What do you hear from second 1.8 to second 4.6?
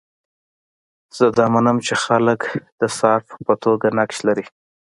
چې خلک د صارف په توګه نقش لري.